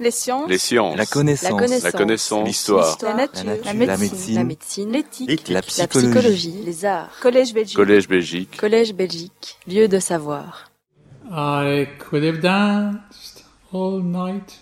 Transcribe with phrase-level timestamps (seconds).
[0.00, 0.48] Les sciences.
[0.48, 0.96] Les sciences.
[0.96, 1.82] La connaissance.
[1.82, 2.40] La connaissance.
[2.40, 2.44] La.
[2.46, 2.98] L'histoire.
[3.02, 3.44] La nature.
[3.44, 3.64] La nature.
[3.66, 4.92] La La médecine.
[4.92, 4.98] La.
[4.98, 5.48] L'éthique.
[5.48, 6.08] La La psychologie.
[6.08, 6.62] psychologie.
[6.64, 7.10] Les arts.
[7.20, 7.76] Collège Belgique.
[7.76, 8.56] Collège Belgique.
[8.56, 9.58] Collège Belgique.
[9.66, 10.70] Lieu de savoir.
[11.30, 14.58] I could have danced all night.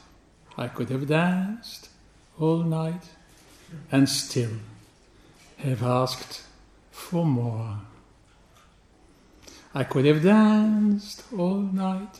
[0.59, 1.89] I could have danced
[2.41, 3.05] all night
[3.93, 4.50] and still
[5.59, 6.43] have asked
[6.91, 7.77] for more.
[9.73, 12.18] I could have danced all night.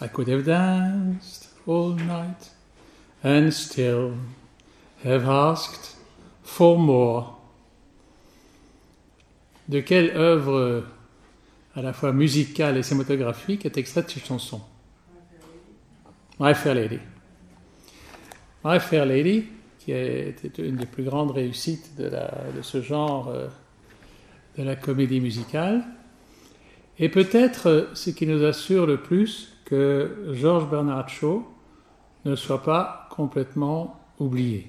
[0.00, 2.50] I could have danced all night
[3.24, 4.14] and still
[5.04, 5.96] have asked
[6.42, 7.32] for more.
[9.68, 10.84] De quelle œuvre
[11.74, 14.60] à la fois musicale et cinématographique est extraite cette chanson?
[16.38, 17.00] My Fair Lady.
[18.64, 19.46] My Fair Lady,
[19.80, 22.10] qui était une des plus grandes réussites de,
[22.62, 23.48] ce genre euh,
[24.58, 25.84] de la comédie musicale,
[26.98, 31.44] et peut-être euh, ce qui nous assure le plus que George Bernard Shaw
[32.26, 34.68] ne soit pas complètement oublié.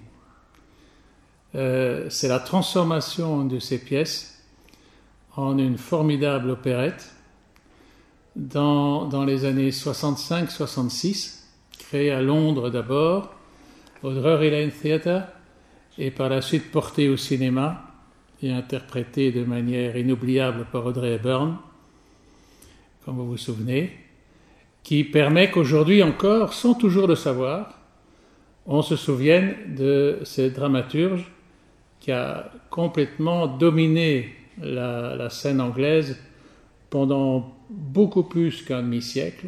[1.56, 4.44] Euh, C'est la transformation de ces pièces
[5.36, 7.12] en une formidable opérette
[8.36, 11.44] dans, dans les années 65-66,
[11.80, 13.34] créée à Londres d'abord,
[14.04, 15.24] au Drury Lane Theatre,
[15.98, 17.84] et par la suite portée au cinéma
[18.44, 21.58] et interprétée de manière inoubliable par Audrey Hepburn,
[23.04, 24.07] comme vous vous souvenez,
[24.88, 27.78] qui permet qu'aujourd'hui encore, sans toujours le savoir,
[28.66, 31.30] on se souvienne de cette dramaturge
[32.00, 36.18] qui a complètement dominé la, la scène anglaise
[36.90, 39.48] pendant beaucoup plus qu'un demi-siècle,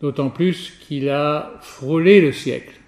[0.00, 2.80] d'autant plus qu'il a frôlé le siècle,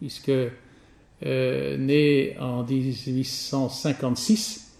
[0.00, 4.76] puisque euh, né en 1856,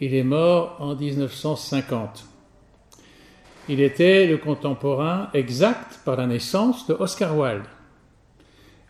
[0.00, 2.31] il est mort en 1950.
[3.68, 7.62] Il était le contemporain exact par la naissance de Oscar Wilde,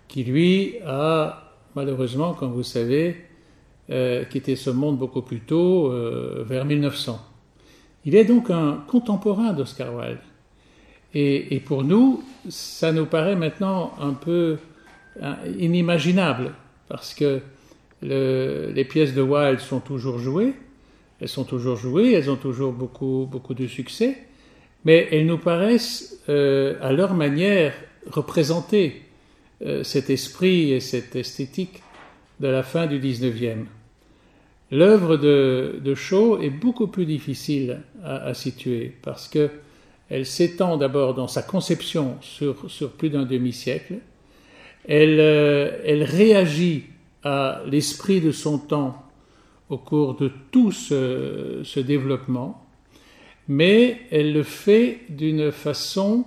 [0.09, 3.17] qui lui a malheureusement, comme vous savez,
[3.91, 7.21] euh, quitté ce monde beaucoup plus tôt, euh, vers 1900.
[8.05, 10.19] Il est donc un contemporain d'Oscar Wilde.
[11.15, 14.57] Et, pour nous, ça nous paraît maintenant un peu
[15.59, 16.53] inimaginable,
[16.89, 17.41] parce que
[18.01, 20.55] le- les pièces de Wilde sont toujours jouées,
[21.21, 24.27] elles sont toujours jouées, elles ont toujours beaucoup, beaucoup de succès,
[24.85, 27.75] mais elles nous paraissent, euh, à leur manière,
[28.11, 29.03] représenter
[29.65, 31.83] euh, cet esprit et cette esthétique
[32.41, 33.65] de la fin du 19e.
[34.71, 39.51] L'œuvre de, de Shaw est beaucoup plus difficile à, à situer parce que
[40.13, 43.95] elle s'étend d'abord dans sa conception sur, sur plus d'un demi-siècle.
[44.87, 46.85] Elle, euh, elle réagit
[47.25, 49.11] à l'esprit de son temps
[49.71, 52.62] au cours de tout ce, ce développement,
[53.49, 56.25] mais elle le fait d'une façon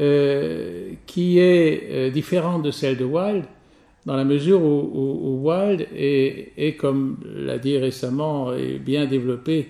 [0.00, 3.44] euh, qui est euh, différente de celle de Wilde,
[4.06, 9.68] dans la mesure où, où- Wilde est, comme l'a dit récemment et bien développé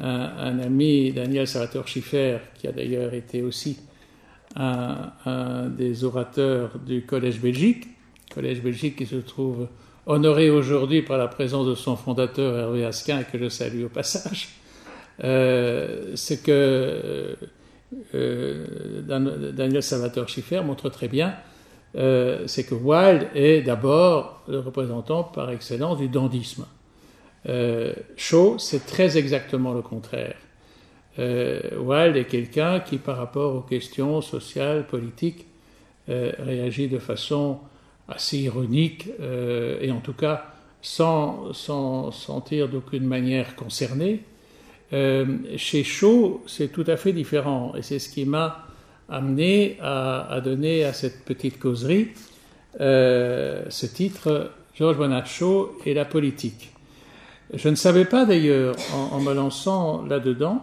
[0.00, 3.78] un, ami Daniel Salvatore Schiffer, qui a d'ailleurs été aussi
[4.56, 7.84] un, un des orateurs du Collège Belgique,
[8.32, 9.66] Collège Belgique qui se trouve
[10.06, 14.48] honoré aujourd'hui par la présence de son fondateur Hervé Asquin, que je salue au passage,
[15.24, 17.36] euh, c'est que
[18.14, 21.34] euh, Dan- Daniel Salvatore Schiffer montre très bien,
[21.96, 26.66] euh, c'est que Wilde est d'abord le représentant par excellence du dandysme.
[27.48, 30.36] Euh, Shaw, c'est très exactement le contraire.
[31.16, 35.46] Wilde est quelqu'un qui, par rapport aux questions sociales, politiques,
[36.06, 37.58] réagit de façon
[38.08, 39.08] assez ironique
[39.80, 40.44] et en tout cas
[40.80, 44.22] sans sans sentir d'aucune manière concerné.
[44.92, 45.26] Euh,
[45.56, 48.64] chez Shaw, c'est tout à fait différent et c'est ce qui m'a
[49.08, 52.08] amené à, donner à cette petite causerie
[52.80, 56.72] euh, ce titre George Bernard Shaw et la politique.
[57.52, 60.62] Je ne savais pas d'ailleurs, en, me lançant là-dedans,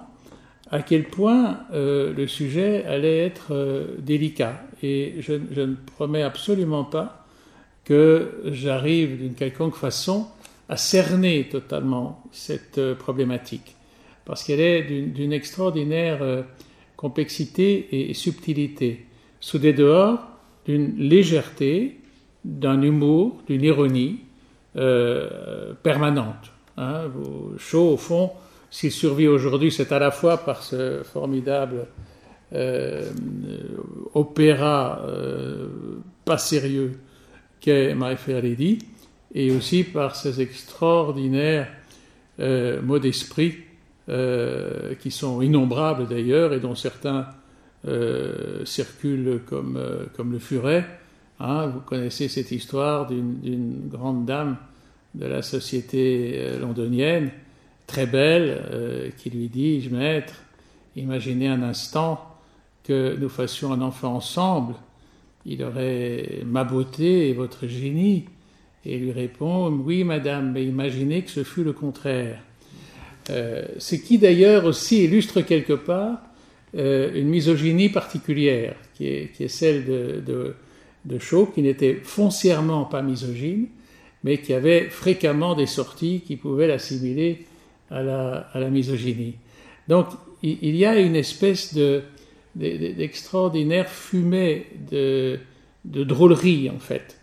[0.71, 4.61] à quel point euh, le sujet allait être délicat.
[4.83, 7.25] Et je, ne promets absolument pas
[7.83, 10.27] que j'arrive d'une quelconque façon
[10.69, 13.74] à cerner totalement cette problématique,
[14.25, 16.41] parce qu'elle est d'une extraordinaire euh,
[16.97, 19.05] complexité et subtilité,
[19.39, 20.19] sous des dehors
[20.65, 21.99] d'une légèreté,
[22.43, 24.19] d'un humour, d'une ironie
[24.75, 26.51] euh, permanente.
[26.77, 27.03] Hein.
[27.73, 28.31] Au fond,
[28.71, 31.87] s'il survit aujourd'hui, c'est à la fois par ce formidable
[32.53, 33.09] euh,
[34.13, 35.01] opéra
[36.23, 36.99] pas sérieux
[37.59, 38.79] qu'est My Fair Lady,
[39.33, 41.67] et aussi par ces extraordinaires
[42.39, 43.64] mots d'esprit
[44.09, 47.27] euh, qui sont innombrables d'ailleurs et dont certains
[47.87, 50.85] euh, circulent comme, euh, comme le furet,
[51.37, 54.55] Hein, vous connaissez cette histoire d'une grande dame
[55.15, 57.29] de la société londonienne,
[57.87, 60.35] très belle, qui lui dit, maître,
[60.95, 62.37] imaginez un instant
[62.85, 64.75] que nous fassions un enfant ensemble,
[65.45, 68.25] il aurait ma beauté et votre génie.
[68.85, 72.39] Et lui répond, oui madame, mais imaginez que ce fût le contraire.
[73.29, 76.19] Euh, ce qui d'ailleurs aussi illustre quelque part
[76.73, 80.55] une misogynie particulière, qui est, celle de
[81.05, 83.67] de Shaw qui n'était foncièrement pas misogyne,
[84.23, 87.45] mais qui avait fréquemment des sorties qui pouvaient l'assimiler
[87.91, 89.35] à la, misogynie.
[89.87, 90.07] Donc
[90.41, 92.01] il, y a une espèce de,
[92.55, 95.39] d'extraordinaire fumée de,
[95.85, 97.19] drôlerie, en fait,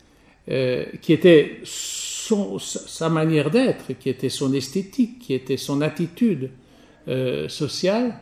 [0.48, 1.60] euh, qui était
[2.58, 6.50] sa manière d'être, qui était son esthétique, qui était son attitude
[7.08, 8.14] euh, sociale,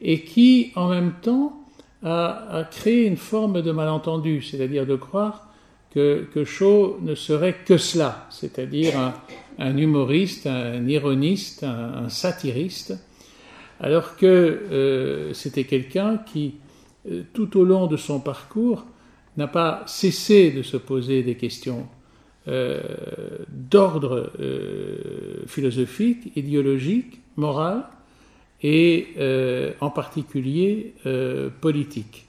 [0.00, 1.64] et qui, en même temps,
[2.02, 5.48] a, créé une forme de malentendu, c'est-à-dire de croire
[5.90, 9.14] que, que, Shaw ne serait que cela, c'est-à-dire
[9.58, 12.94] un, humoriste, un ironiste, un, satiriste,
[13.80, 16.54] alors que euh, c'était quelqu'un qui,
[17.10, 18.84] euh, tout au long de son parcours,
[19.36, 21.86] n'a pas cessé de se poser des questions
[22.48, 22.80] euh,
[23.48, 24.32] d'ordre
[25.46, 27.84] philosophique, idéologique, moral,
[28.62, 32.26] et euh, en particulier euh, politique.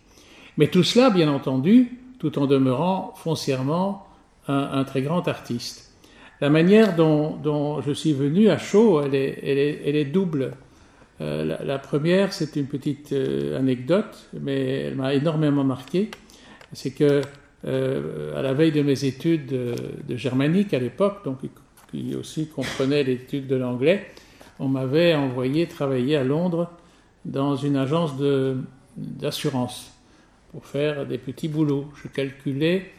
[0.58, 4.06] Mais tout cela, bien entendu, tout en demeurant foncièrement
[4.48, 5.94] un, très grand artiste.
[6.42, 10.54] La manière dont, je suis venu à Shaw, elle est, double.
[11.22, 16.10] Euh, la, première, c'est une petite anecdote, mais elle m'a énormément marqué.
[16.74, 17.22] C'est que
[17.66, 19.76] à la veille de mes études de,
[20.08, 21.40] de germanique à l'époque, donc
[21.92, 24.08] qui aussi comprenait l'étude de l'anglais,
[24.60, 26.70] on m'avait envoyé travailler à Londres
[27.26, 28.14] dans une agence
[28.98, 29.92] d'assurance
[30.52, 31.86] pour faire des petits boulots.
[32.02, 32.92] Je calculais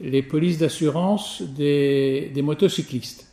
[0.00, 3.32] les polices d'assurance des, motocyclistes.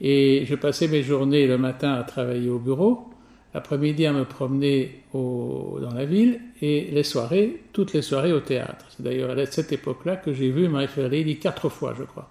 [0.00, 3.08] Et je passais mes journées le matin à travailler au bureau,
[3.54, 8.84] l'après-midi à me promener dans la ville et les soirées, toutes les soirées au théâtre.
[8.90, 12.28] C'est d'ailleurs à cette époque-là que j'ai vu My Fair Lady quatre fois, je crois,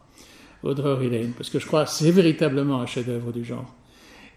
[0.63, 3.73] au Drury Lane, parce que je crois que c'est véritablement un chef-d'œuvre du genre.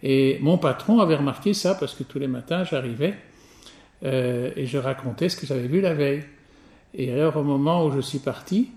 [0.02, 3.14] Et mon patron avait remarqué ça parce que tous les matins, j'arrivais
[4.04, 6.24] euh, et je racontais ce que j'avais vu la veille.
[6.94, 8.70] Et alors, au moment où je suis parti,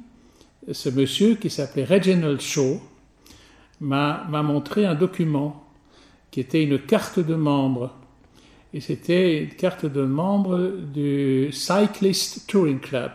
[0.71, 2.81] ce monsieur qui s'appelait Reginald Shaw
[3.79, 5.62] m'a montré un document
[6.33, 7.91] qui était une carte de membre.
[8.74, 13.12] Et c'était une carte de membre du Cyclist Touring Club.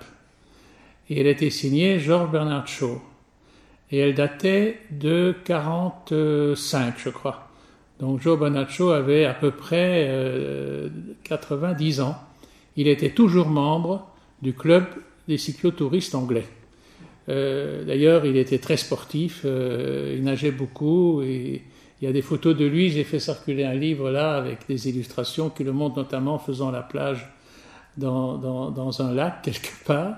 [1.11, 3.03] Et elle était signée George Bernard Shaw.
[3.91, 7.49] Et elle datait de 45, je crois.
[7.99, 10.89] Donc Joe Bonaccio avait à peu près
[11.25, 12.15] 90 euh, ans.
[12.77, 14.07] Il était toujours membre
[14.43, 14.85] du club
[15.27, 16.47] des cyclotouristes anglais.
[17.29, 21.65] Euh, d'ailleurs, il était très sportif, euh, il nageait beaucoup et
[22.01, 22.91] il y a des photos de lui.
[22.91, 26.83] J'ai fait circuler un livre là avec des illustrations qui le montrent notamment faisant la
[26.83, 27.29] plage
[27.97, 30.17] dans, dans, un lac quelque part.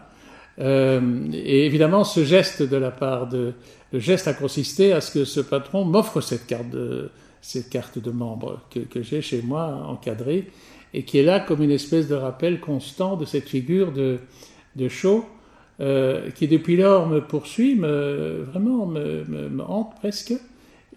[0.58, 3.54] et évidemment, ce geste de la part de,
[3.92, 7.10] le geste a consisté à ce que ce patron m'offre cette carte de,
[7.40, 10.50] cette carte de membre que, j'ai chez moi encadrée
[10.92, 14.18] et qui est là comme une espèce de rappel constant de cette figure de,
[14.76, 15.24] de Shaw
[15.80, 19.24] euh, qui depuis lors me poursuit, me, vraiment me,
[19.66, 20.34] hante presque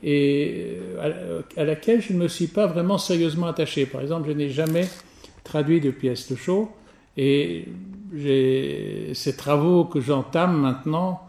[0.03, 3.85] et euh, à, laquelle je ne me suis pas vraiment sérieusement attaché.
[3.85, 4.87] Par exemple, je n'ai jamais
[5.43, 6.69] traduit de pièces de Shaw
[7.15, 7.65] et
[9.13, 11.21] ces travaux que j'entame maintenant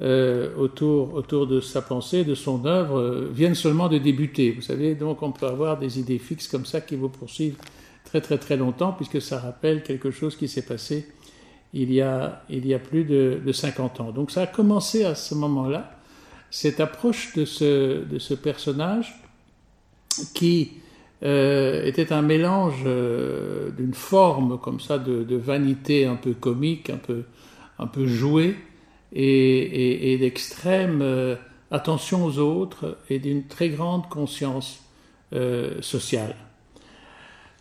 [0.00, 4.52] euh, autour, autour de sa pensée, de son œuvre, euh, viennent seulement de débuter.
[4.52, 7.58] Vous savez, donc on peut avoir des idées fixes comme ça qui vous poursuivent
[8.04, 11.08] très très très longtemps, puisque ça rappelle quelque chose qui s'est passé
[11.72, 14.10] il y, a, il y a plus de 50 ans.
[14.10, 15.99] Donc ça a commencé à ce moment-là,
[16.50, 19.22] cette approche de ce, de ce personnage
[20.34, 20.72] qui
[21.22, 22.84] euh, était un mélange
[23.76, 27.24] d'une forme comme ça de, de, vanité un peu comique, un peu,
[27.78, 28.56] un peu jouée,
[29.12, 31.36] et, d'extrême euh,
[31.70, 34.80] attention aux autres et d'une très grande conscience
[35.32, 36.34] euh, sociale.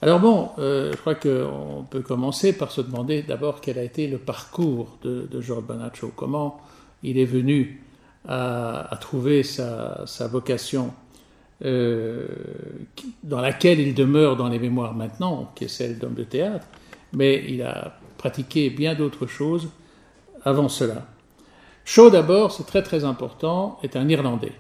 [0.02, 4.08] Alors bon, euh, je crois qu'on peut commencer par se demander d'abord quel a été
[4.08, 6.62] le parcours de, Georges Bonaccio, comment
[7.04, 7.84] il est venu
[8.28, 10.94] à, trouver sa, vocation
[11.62, 16.68] dans laquelle il demeure dans les mémoires maintenant, qui est celle d'homme de théâtre,
[17.14, 19.70] mais il a pratiqué bien d'autres choses
[20.44, 21.06] avant cela.
[21.86, 24.54] Shaw, d'abord, c'est très très important, est un Irlandais.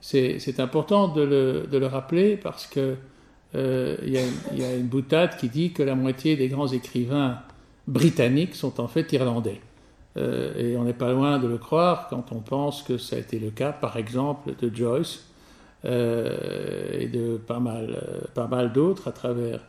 [0.00, 1.22] C'est important de
[1.70, 2.96] le, rappeler parce qu'il
[3.54, 7.40] euh, y, a une boutade qui dit que la moitié des grands écrivains
[7.86, 9.60] britanniques sont en fait irlandais.
[10.58, 13.38] Et on n'est pas loin de le croire quand on pense que ça a été
[13.38, 15.24] le cas, par exemple, de Joyce
[15.84, 18.02] et de pas mal,
[18.34, 19.60] pas mal d'autres à travers,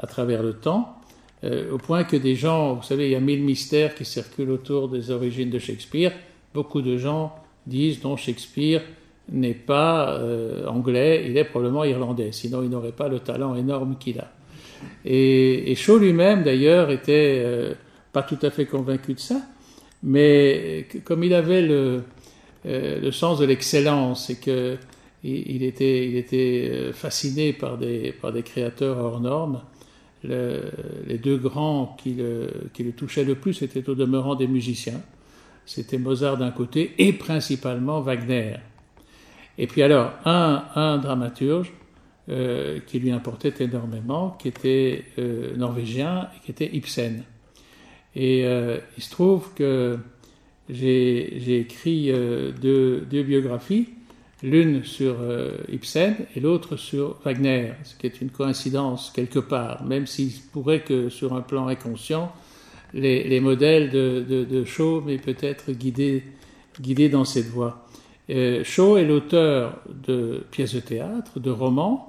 [0.00, 0.96] à travers le temps.
[1.44, 4.88] au point que des gens, vous savez, il y a mille mystères qui circulent autour
[4.88, 6.12] des origines de Shakespeare.
[6.52, 7.34] Beaucoup de gens
[7.66, 8.82] disent non, Shakespeare
[9.30, 10.20] n'est pas
[10.66, 14.32] anglais, il est probablement irlandais, sinon il n'aurait pas le talent énorme qu'il a.
[15.04, 17.74] Et, Shaw lui-même, d'ailleurs, était euh,
[18.12, 19.40] pas tout à fait convaincu de ça,
[20.02, 22.02] mais comme il avait le,
[22.66, 24.76] euh, le sens de l'excellence et que
[25.24, 29.62] il, était, il était euh, fasciné par des, par des créateurs hors normes,
[30.24, 35.00] les deux grands qui le, qui le touchaient le plus étaient au demeurant des musiciens.
[35.66, 38.54] C'était Mozart d'un côté et principalement Wagner.
[39.58, 41.72] Et puis alors, un, un dramaturge
[42.28, 47.24] euh, qui lui importait énormément, qui était euh, norvégien et qui était Ibsen.
[48.14, 49.98] Et euh, il se trouve que
[50.68, 53.88] j'ai écrit deux, deux, biographies,
[54.42, 55.16] l'une sur
[55.70, 60.82] Ibsen et l'autre sur Wagner, ce qui est une coïncidence quelque part, même s'il pourrait
[60.82, 62.32] que sur un plan inconscient,
[62.94, 66.22] les, les modèles de, de, Shaw mais peut-être guidés,
[66.80, 67.86] guidés dans cette voie.
[68.28, 72.06] Shaw est l'auteur de pièces de théâtre, de romans,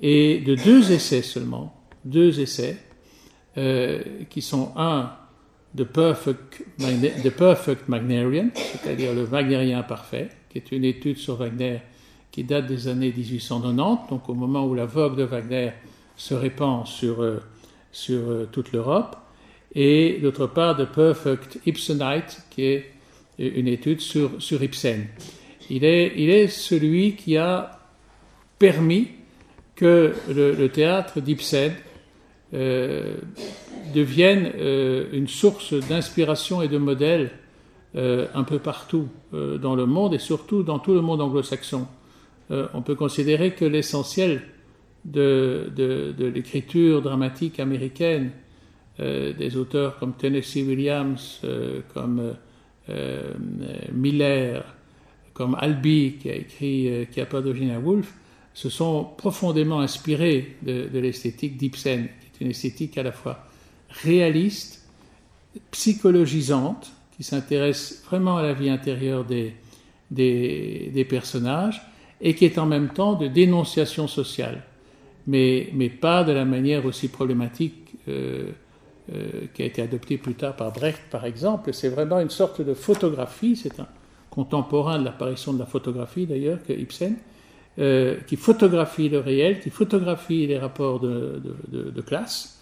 [0.00, 1.74] et de deux essais seulement,
[2.04, 2.76] deux essais,
[3.56, 5.12] euh, qui sont un,
[5.76, 11.80] The Perfect, The Wagnerian, c'est-à-dire le Wagnerien parfait, qui est une étude sur Wagner
[12.30, 15.70] qui date des années 1890, donc au moment où la vogue de Wagner
[16.16, 17.40] se répand sur, euh,
[17.92, 19.16] sur euh, toute l'Europe,
[19.74, 22.90] et d'autre part The Perfect Ibsenite, qui est
[23.38, 25.06] une étude sur, sur Ibsen.
[25.70, 27.80] Il est, il est celui qui a
[28.58, 29.08] permis
[29.74, 31.72] que le, théâtre d'Ibsen
[32.54, 33.16] euh,
[33.92, 37.30] devienne euh, une source d'inspiration et de modèle
[37.96, 41.86] euh, un peu partout dans le monde et surtout dans tout le monde anglo-saxon.
[42.50, 44.42] on peut considérer que l'essentiel
[45.04, 45.72] de,
[46.18, 48.30] l'écriture dramatique américaine,
[48.98, 51.40] des auteurs comme Tennessee Williams,
[51.92, 52.34] comme
[53.92, 54.64] Miller,
[55.32, 58.12] comme Albee qui a écrit Qui a pas de Virginia Woolf,
[58.54, 62.08] se sont profondément inspirés de, l'esthétique d'Ibsen,
[62.40, 63.46] une esthétique à la fois
[63.88, 64.88] réaliste,
[65.70, 69.54] psychologisante, qui s'intéresse vraiment à la vie intérieure des,
[70.10, 71.82] des, personnages,
[72.20, 74.62] et qui est en même temps de dénonciation sociale,
[75.26, 78.50] mais, mais pas de la manière aussi problématique euh,
[79.12, 81.72] euh, qui a été adoptée plus tard par Brecht, par exemple.
[81.74, 83.86] C'est vraiment une sorte de photographie, c'est un
[84.30, 87.16] contemporain de l'apparition de la photographie d'ailleurs que Ibsen,
[87.76, 91.42] euh, qui photographie le réel, qui photographie les rapports de,
[92.06, 92.60] classe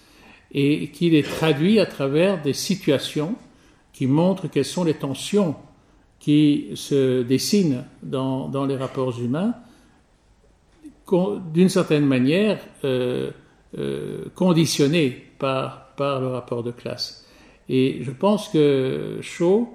[0.53, 3.35] et qui les traduit à travers des situations
[3.93, 5.55] qui montrent quelles sont les tensions
[6.19, 9.53] qui se dessinent dans, les rapports humains,
[11.53, 13.33] d'une certaine manière euh,
[13.77, 17.27] euh, conditionnés par, par le rapport de classe.
[17.69, 19.69] Et je pense que Shaw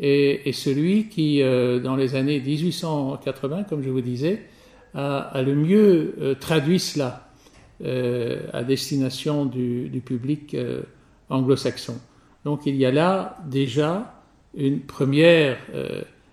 [0.00, 4.46] est, celui qui, dans les années 1880, comme je vous disais,
[4.94, 7.28] a, le mieux euh, traduit cela
[7.84, 10.82] euh, à destination du, public euh,
[11.28, 11.98] anglo-saxon.
[12.44, 14.14] Donc il y a là déjà
[14.56, 15.58] une première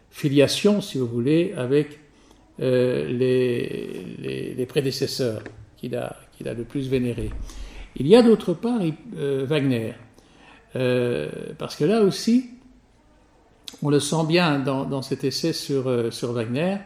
[0.09, 1.99] filiation, si vous voulez, avec
[2.57, 5.43] les, prédécesseurs
[5.75, 7.29] qu'il a, qu'il a le plus vénérés.
[7.95, 8.79] Il y a d'autre part
[9.13, 9.93] Wagner,
[10.73, 12.49] parce que là aussi,
[13.83, 16.77] on le sent bien dans, dans cet essai sur, sur Wagner,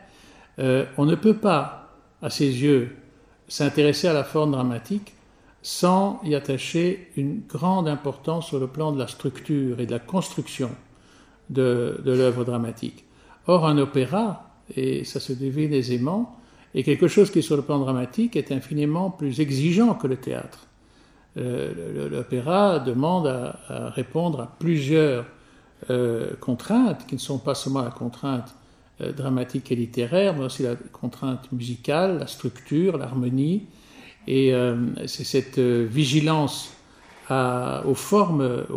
[0.59, 2.95] euh, on ne peut pas, à ses yeux,
[3.47, 5.13] s'intéresser à la forme dramatique
[5.61, 9.99] sans y attacher une grande importance sur le plan de la structure et de la
[9.99, 10.71] construction
[11.49, 13.05] de, l'œuvre dramatique.
[13.47, 16.37] Or, un opéra, et ça se devine aisément,
[16.73, 20.67] est quelque chose qui, sur le plan dramatique, est infiniment plus exigeant que le théâtre.
[21.37, 25.25] Euh, l'opéra demande à, répondre à plusieurs
[25.89, 28.53] euh, contraintes qui ne sont pas seulement la contrainte
[29.01, 33.63] euh, dramatique et littéraire, mais aussi la contrainte musicale, la structure, l'harmonie.
[34.27, 34.75] Et euh,
[35.07, 36.73] c'est cette euh, vigilance
[37.29, 38.67] aux formes,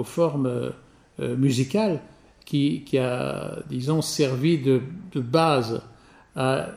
[1.19, 2.01] musicales
[2.45, 4.81] qui, a, disons, servi de,
[5.17, 5.83] base
[6.37, 6.69] à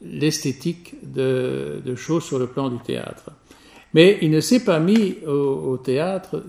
[0.00, 3.32] l'esthétique de choses sur le plan du théâtre.
[3.92, 6.42] Mais il ne s'est pas mis au, théâtre,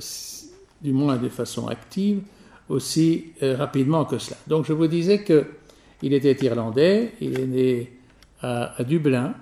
[0.81, 2.21] du moins de façon active,
[2.69, 4.37] aussi rapidement que cela.
[4.47, 5.47] Donc je vous disais que
[6.01, 7.93] il était irlandais, il est né
[8.41, 9.33] à, Dublin,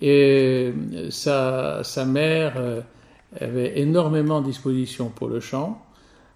[0.00, 0.72] et
[1.10, 2.80] sa, sa, mère euh,
[3.40, 5.82] avait énormément de disposition pour le chant.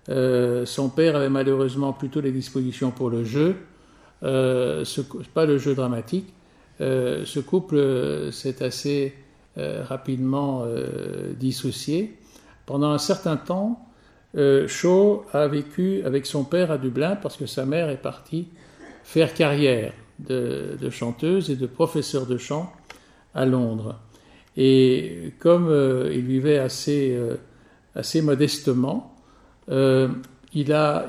[0.06, 3.56] son père avait malheureusement plutôt les dispositions pour le jeu,
[4.20, 6.32] pas le jeu dramatique.
[6.80, 9.14] ce couple s'est assez
[9.56, 10.66] rapidement
[11.38, 12.18] dissocié.
[12.66, 13.88] Pendant un certain temps,
[14.34, 18.48] Shaw a vécu avec son père à Dublin parce que sa mère est partie
[19.02, 22.72] faire carrière de, chanteuse et de professeur de chant
[23.34, 23.98] à Londres.
[24.56, 27.36] Et comme euh, il vivait assez, euh,
[27.94, 29.16] assez modestement,
[29.70, 30.08] euh,
[30.54, 31.08] il, a,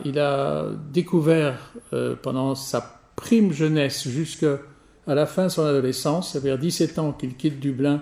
[0.92, 1.74] découvert
[2.22, 4.60] pendant sa prime jeunesse jusqu'à
[5.06, 8.02] la fin de son adolescence, c'est vers 17 ans qu'il quitte Dublin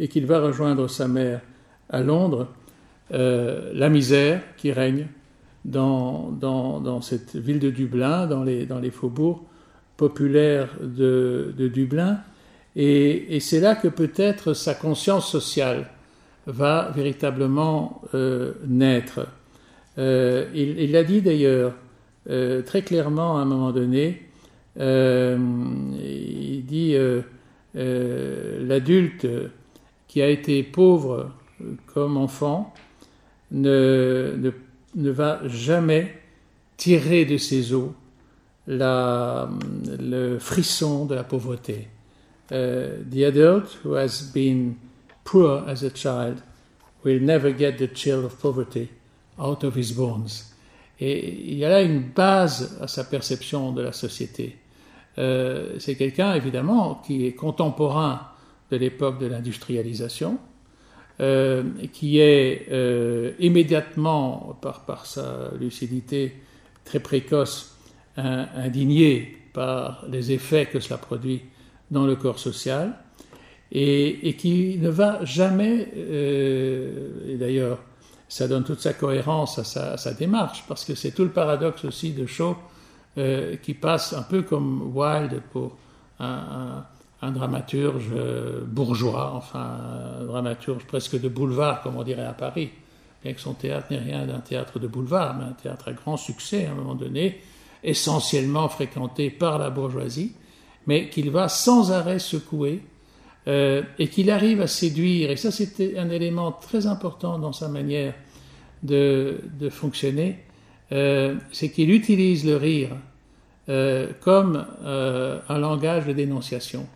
[0.00, 1.40] et qu'il va rejoindre sa mère
[1.88, 2.48] à Londres,
[3.10, 5.06] la misère qui règne
[5.64, 9.42] dans, dans, dans, cette ville de Dublin, dans les, dans les faubourgs,
[9.96, 12.20] populaire de, Dublin.
[12.74, 15.90] Et, c'est là que peut-être sa conscience sociale
[16.46, 19.26] va véritablement euh, naître.
[19.98, 21.74] Euh, il l'a dit d'ailleurs
[22.30, 24.22] euh, très clairement à un moment donné.
[24.76, 26.96] il dit
[27.74, 29.26] l'adulte
[30.08, 31.30] qui a été pauvre
[31.86, 32.74] comme enfant
[33.52, 34.50] ne, ne,
[34.94, 36.20] ne va jamais
[36.76, 37.94] tirer de ses eaux
[38.66, 39.48] la,
[39.98, 41.88] le frisson de la pauvreté.
[42.50, 44.76] Uh, the adult who has been
[45.24, 46.42] poor as a child
[47.04, 48.90] will never get the chill of poverty
[49.38, 50.52] out of his bones.
[51.00, 54.56] Et il y a là une base à sa perception de la société.
[55.18, 58.28] Euh, c'est quelqu'un, évidemment, qui est contemporain
[58.70, 60.38] de l'époque de l'industrialisation,
[61.20, 66.34] euh, qui est euh, immédiatement, par, sa lucidité
[66.84, 67.76] très précoce,
[68.16, 71.42] indigné par les effets que cela produit
[71.90, 72.94] dans le corps social
[73.70, 77.78] et, qui ne va jamais, euh, et d'ailleurs
[78.28, 82.12] ça donne toute sa cohérence à sa, démarche, parce que c'est tout le paradoxe aussi
[82.12, 82.56] de Shaw
[83.62, 85.76] qui passe un peu comme Wilde pour
[86.18, 86.84] un,
[87.30, 88.10] dramaturge
[88.66, 89.78] bourgeois, enfin
[90.20, 92.70] un dramaturge presque de boulevard, comme on dirait à Paris,
[93.22, 96.16] bien que son théâtre n'est rien d'un théâtre de boulevard, mais un théâtre à grand
[96.16, 97.40] succès à un moment donné,
[97.84, 100.32] essentiellement fréquenté par la bourgeoisie,
[100.86, 102.82] mais qu'il va sans arrêt secouer
[103.48, 105.30] euh, et qu'il arrive à séduire.
[105.30, 108.14] Et ça, c'était un élément très important dans sa manière
[108.82, 110.38] de, fonctionner,
[110.90, 112.90] euh, c'est qu'il utilise le rire
[113.68, 116.86] euh, comme un langage de dénonciation.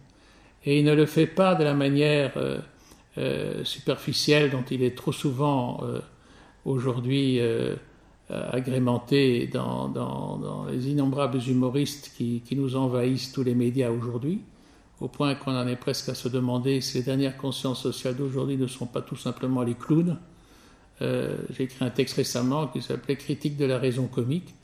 [0.66, 2.32] Et il ne le fait pas de la manière
[3.62, 5.80] superficielle dont il est trop souvent
[6.64, 7.40] aujourd'hui
[8.32, 14.40] euh, agrémenté dans, les innombrables humoristes qui, qui, nous envahissent tous les médias aujourd'hui,
[15.00, 18.56] au point qu'on en est presque à se demander si les dernières consciences sociales d'aujourd'hui
[18.56, 20.18] ne sont pas tout simplement les clowns.
[21.02, 24.56] Euh, J'ai écrit un texte récemment qui s'appelait Critique de la raison comique.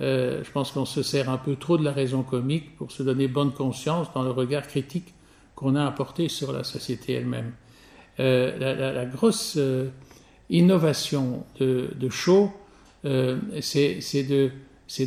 [0.00, 3.04] Euh, je pense qu'on se sert un peu trop de la raison comique pour se
[3.04, 5.14] donner bonne conscience dans le regard critique
[5.54, 7.52] qu'on a apporté sur la société elle-même.
[8.20, 9.88] Euh, la, grosse euh,
[10.48, 12.52] innovation de, de Shaw,
[13.04, 13.98] euh, c'est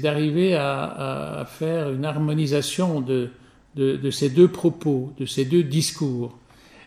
[0.02, 3.30] d'arriver à, faire une harmonisation de,
[3.76, 6.38] de, ces deux propos, de ces deux discours.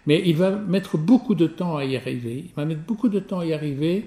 [0.06, 2.44] Mais il va mettre beaucoup de temps à y arriver.
[2.46, 4.06] Il va mettre beaucoup de temps à y arriver,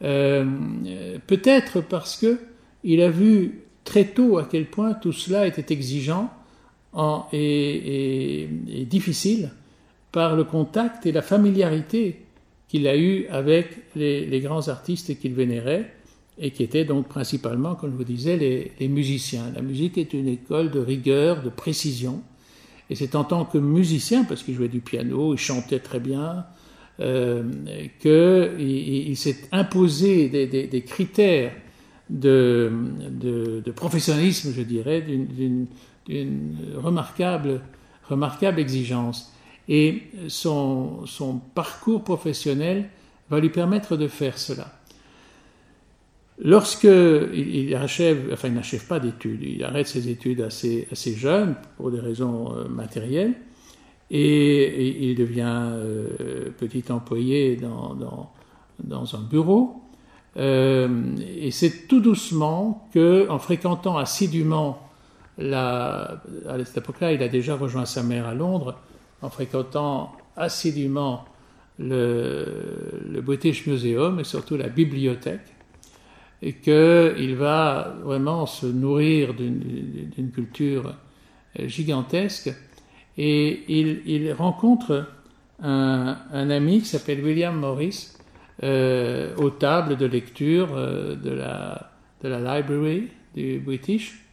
[0.00, 2.38] peut-être parce que
[2.84, 6.30] il a vu très tôt à quel point tout cela était exigeant
[6.94, 8.48] en, et,
[8.88, 9.50] difficile
[10.12, 12.20] par le contact et la familiarité
[12.68, 15.92] qu'il a eu avec les, grands artistes qu'il vénérait
[16.38, 19.52] et qui étaient donc principalement, comme je vous disais, les, musiciens.
[19.54, 22.22] La musique est une école de rigueur, de précision,
[22.90, 26.44] et c'est en tant que musicien, parce qu'il jouait du piano, il chantait très bien,
[27.00, 27.42] euh,
[28.00, 31.52] qu'il il, s'est imposé des, critères
[32.10, 32.70] de,
[33.74, 35.66] professionnalisme, je dirais, d'une
[36.08, 37.60] remarquable,
[38.08, 39.32] remarquable exigence.
[39.68, 42.90] Et son, son parcours professionnel
[43.30, 44.72] va lui permettre de faire cela.
[46.38, 51.54] Lorsque il, achève, enfin il n'achève pas d'études, il arrête ses études assez, assez jeune
[51.76, 53.34] pour des raisons euh, matérielles
[54.10, 58.32] et, il devient euh, petit employé dans, dans,
[58.82, 59.80] dans un bureau.
[60.36, 64.80] Euh, et c'est tout doucement que, en fréquentant assidûment
[65.38, 68.78] la, à cette époque-là, il a déjà rejoint sa mère à Londres,
[69.22, 71.24] en fréquentant assidûment
[71.78, 75.54] le, British Museum et surtout la bibliothèque,
[76.42, 80.94] et qu'il va vraiment se nourrir d'une culture
[81.58, 82.52] euh, gigantesque.
[83.16, 85.06] Et il, rencontre
[85.62, 88.10] un, ami qui s'appelle William Morris,
[88.60, 91.92] aux tables de lecture de, la,
[92.22, 94.23] de la library du British.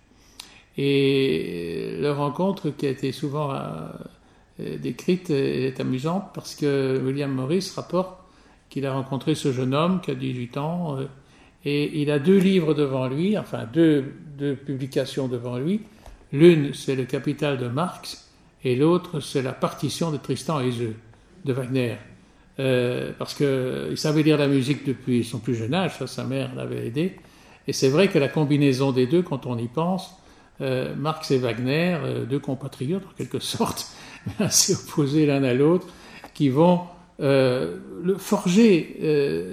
[0.78, 3.54] Et leur rencontre, qui a été souvent
[4.58, 8.18] décrite, est amusante parce que William Morris rapporte
[8.70, 10.98] qu'il a rencontré ce jeune homme qui a 18 ans
[11.66, 14.04] et il a deux livres devant lui, enfin deux,
[14.66, 15.82] publications devant lui.
[16.32, 18.30] L'une, c'est le Capital de Marx,
[18.64, 20.96] et l'autre, c'est la partition de Tristan et Iseult
[21.46, 21.96] de Wagner.
[22.60, 26.88] Euh, parce qu'il savait lire la musique depuis son plus jeune âge, sa mère l'avait
[26.88, 27.16] aidé.
[27.68, 30.16] Et c'est vrai que la combinaison des deux, quand on y pense,
[30.62, 33.88] euh, Marx et Wagner, euh, deux compatriotes en quelque sorte,
[34.40, 35.88] assez opposés l'un à l'autre,
[36.36, 36.82] qui vont
[37.20, 38.98] euh, le forger,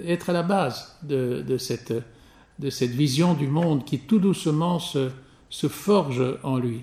[0.06, 1.92] être à la base de, cette,
[2.58, 5.10] de cette vision du monde qui tout doucement se,
[5.68, 6.82] forge en lui.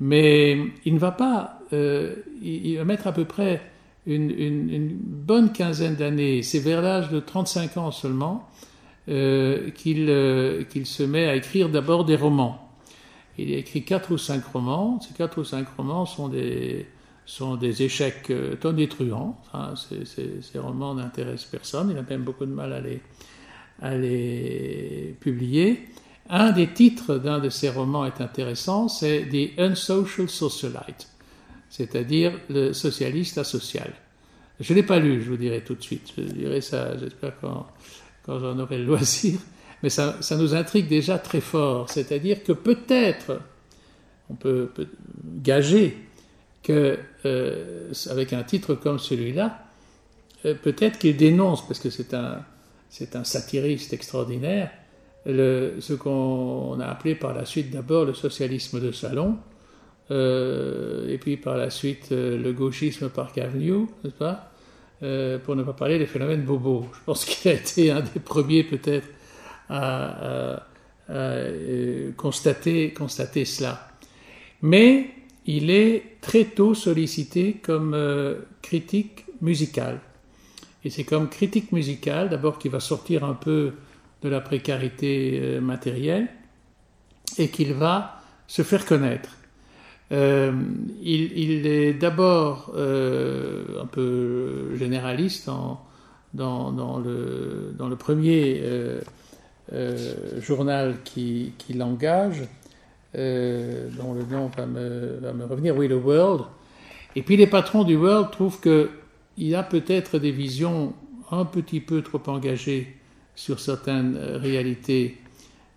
[0.00, 3.62] Mais il ne va pas, il va mettre à peu près
[4.06, 8.48] une, bonne quinzaine d'années, c'est vers l'âge de 35 ans seulement,
[9.06, 10.06] qu'il
[10.84, 12.63] se met à écrire d'abord des romans.
[13.38, 15.00] Il a écrit quatre ou cinq romans.
[15.00, 16.86] Ces quatre ou cinq romans sont des,
[17.26, 19.40] sont des échecs euh, tonitruants.
[19.76, 21.90] Ces, romans n'intéressent personne.
[21.90, 23.00] Il a même beaucoup de mal à les,
[23.82, 25.88] à les publier.
[26.28, 31.08] Un des titres d'un de ces romans est intéressant, c'est The Unsocial Socialite,
[31.68, 33.92] c'est-à-dire le socialiste asocial.
[34.58, 36.12] Je ne l'ai pas lu, je vous dirai tout de suite.
[36.16, 37.66] Je dirai ça, j'espère quand,
[38.24, 39.38] quand j'en aurai le loisir.
[39.84, 41.90] Mais ça, nous intrigue déjà très fort.
[41.90, 43.38] C'est-à-dire que peut-être,
[44.30, 44.70] on peut,
[45.42, 45.98] gager
[46.62, 49.62] que euh, avec un titre comme celui-là,
[50.46, 52.40] euh, peut-être qu'il dénonce, parce que c'est un,
[52.88, 54.70] c'est un satiriste extraordinaire,
[55.26, 59.36] ce qu'on a appelé par la suite d'abord le socialisme de salon,
[60.10, 64.50] euh, et puis par la suite le gauchisme par Avenue, n'est-ce pas
[65.44, 66.86] Pour ne pas parler des phénomènes bobos.
[66.94, 69.08] Je pense qu'il a été un des premiers peut-être
[69.68, 70.66] à,
[71.08, 71.30] à
[72.16, 73.88] constater, constater cela.
[74.62, 75.10] Mais
[75.46, 80.00] il est très tôt sollicité comme euh, critique musicale.
[80.84, 83.72] Et c'est comme critique musicale, d'abord, qu'il va sortir un peu
[84.22, 86.28] de la précarité euh, matérielle
[87.38, 89.36] et qu'il va se faire connaître.
[90.12, 90.52] Euh,
[91.02, 95.80] il, est d'abord un peu généraliste dans,
[96.34, 98.62] dans, le, dans, le, premier
[100.40, 102.42] journal qui, l'engage
[103.16, 106.46] euh, dont le nom va me, revenir, oui, le World.
[107.14, 110.94] Et puis les patrons du World trouvent qu'il a peut-être des visions
[111.30, 112.96] un petit peu trop engagées
[113.36, 115.18] sur certaines euh, réalités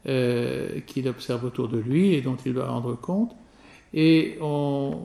[0.08, 3.36] euh, qu'il observe autour de lui et dont il doit rendre compte.
[3.94, 5.00] Et on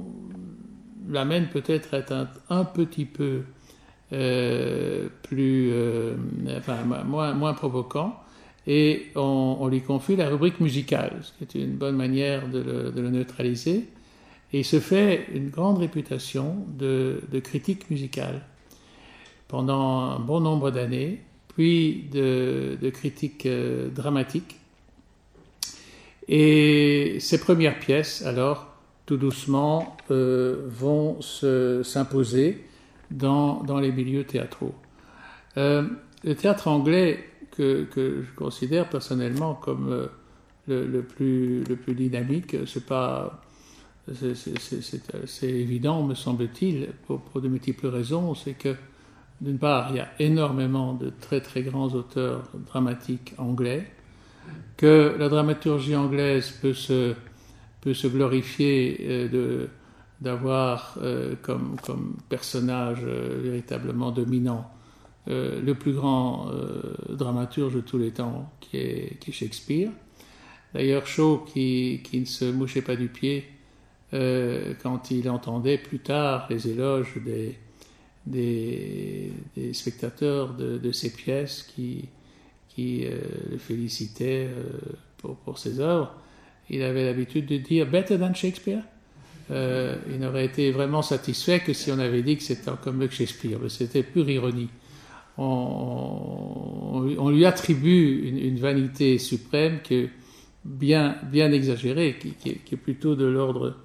[1.08, 2.14] l'amène peut-être à être
[2.48, 3.42] un, petit peu
[4.12, 6.14] euh, plus, euh,
[6.56, 8.21] enfin, moins, moins provoquant
[8.66, 13.10] et on, lui confie la rubrique musicale, ce qui est une bonne manière de le,
[13.10, 13.88] neutraliser.
[14.52, 18.42] Et il se fait une grande réputation de, critique musicale
[19.48, 24.56] pendant un bon nombre d'années, puis de, critique euh, dramatique.
[26.28, 28.68] Et ses premières pièces, alors,
[29.06, 32.64] tout doucement, euh, vont s'imposer
[33.10, 34.74] dans, les milieux théâtraux.
[35.56, 35.82] Euh,
[36.24, 40.06] le théâtre anglais que, je considère personnellement comme euh,
[40.68, 42.56] le, plus, dynamique.
[42.66, 43.42] C'est pas.
[44.14, 48.34] C'est évident, me semble-t-il, pour, de multiples raisons.
[48.34, 48.74] C'est que,
[49.40, 53.86] d'une part, il y a énormément de très très grands auteurs dramatiques anglais,
[54.76, 57.14] que la dramaturgie anglaise peut se,
[57.80, 59.68] peut se glorifier euh,
[60.20, 64.68] d'avoir euh, comme, comme personnage véritablement dominant
[65.28, 69.90] euh, le plus grand euh, dramaturge de tous les temps, qui est, Shakespeare.
[70.74, 73.44] D'ailleurs, Shaw, qui, ne se mouchait pas du pied
[74.14, 77.14] euh, quand il entendait plus tard les éloges
[78.26, 79.32] des,
[79.72, 82.08] spectateurs de, ses pièces qui,
[82.76, 84.48] le félicitaient
[85.18, 86.12] pour, ses œuvres,
[86.68, 88.82] il avait l'habitude de dire Better than Shakespeare.
[89.50, 93.58] il n'aurait été vraiment satisfait que si on avait dit que c'était mieux que Shakespeare.
[93.68, 94.68] C'était pure ironie
[95.38, 100.10] on, lui attribue une, vanité suprême qui est
[100.64, 103.76] bien, bien exagérée, qui, est, plutôt de l'ordre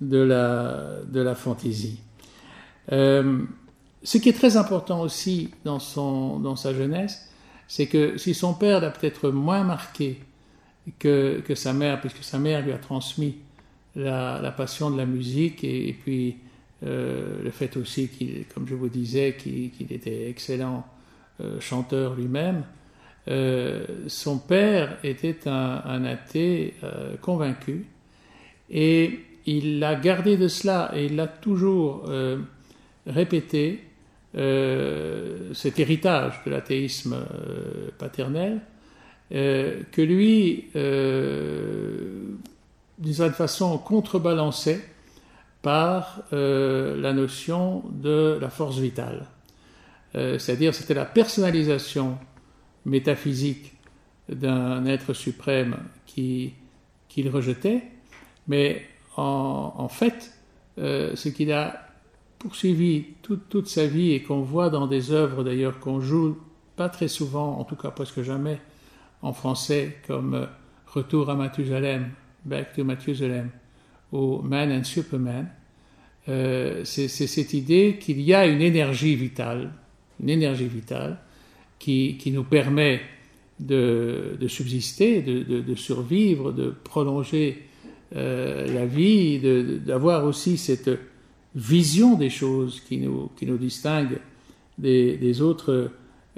[0.00, 2.00] de la, de la fantaisie.
[2.92, 3.42] Euh,
[4.02, 7.30] ce qui est très important aussi dans, son, dans sa jeunesse,
[7.66, 10.20] c'est que si son père l'a peut-être moins marqué
[10.98, 13.36] que, que, sa mère, puisque sa mère lui a transmis
[13.96, 16.36] la, passion de la musique et puis
[16.84, 20.86] euh, le fait aussi qu'il, comme je vous disais, qu'il était excellent
[21.58, 22.62] chanteur lui-même,
[24.06, 26.74] son père était un, athée
[27.22, 27.86] convaincu
[28.70, 32.08] et il a gardé de cela et il l'a toujours
[33.04, 33.80] répété,
[34.32, 37.16] cet héritage de l'athéisme
[37.98, 38.60] paternel,
[39.30, 40.66] que lui,
[42.98, 44.93] d'une certaine façon, contrebalançait
[45.64, 49.26] par euh, la notion de la force vitale.
[50.14, 52.18] Euh, c'est-à-dire c'était la personnalisation
[52.84, 53.72] métaphysique
[54.28, 56.52] d'un être suprême qu'il
[57.30, 57.82] rejetait,
[58.46, 60.34] mais en, fait,
[60.78, 61.88] euh, ce qu'il a
[62.38, 66.36] poursuivi toute, toute sa vie et qu'on voit dans des œuvres d'ailleurs qu'on joue
[66.76, 68.60] pas très souvent, en tout cas presque jamais
[69.22, 70.46] en français, comme
[70.86, 72.10] Retour à Mathusalem,
[72.44, 73.50] Back to Mathusalem,
[74.14, 75.48] au Man and Superman,
[76.28, 79.72] euh, c'est cette idée qu'il y a une énergie vitale,
[80.22, 81.18] une énergie vitale
[81.78, 83.00] qui, qui nous permet
[83.58, 87.64] de, subsister, de, de, de, survivre, de prolonger
[88.14, 89.40] euh, la vie,
[89.84, 90.90] d'avoir aussi cette
[91.54, 94.18] vision des choses qui nous, qui nous distingue
[94.78, 95.90] des, des, autres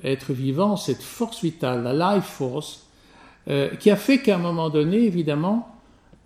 [0.02, 2.86] êtres vivants, cette force vitale, la life force,
[3.48, 5.75] euh, qui a fait qu'à un moment donné, évidemment,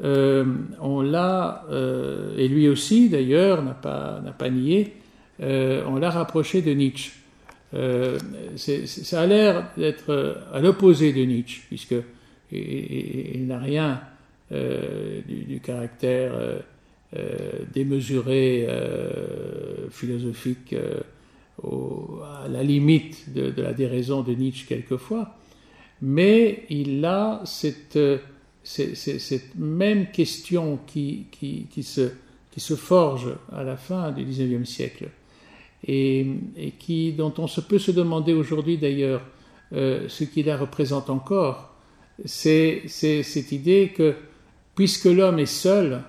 [0.02, 0.44] euh,
[0.80, 4.94] on l'a, euh, et lui aussi d'ailleurs n'a pas, n'a pas nié,
[5.42, 7.12] euh, on l'a rapproché de Nietzsche.
[8.56, 11.96] ça a l'air d'être à l'opposé de Nietzsche, puisque
[12.50, 14.00] il, n'a rien
[14.50, 16.32] du, caractère
[17.72, 18.66] démesuré
[19.90, 20.74] philosophique
[21.62, 25.36] à la limite de, de, la déraison de Nietzsche quelquefois,
[26.02, 27.98] mais il a cette
[28.62, 32.10] cette même question qui, qui, se,
[32.50, 35.08] qui se forge à la fin du XIXe siècle
[35.86, 39.22] et, et, qui, dont on se peut se demander aujourd'hui d'ailleurs
[39.72, 41.74] euh, ce qui la représente encore,
[42.24, 44.14] c'est cette idée que
[44.74, 46.02] puisque l'homme est seul,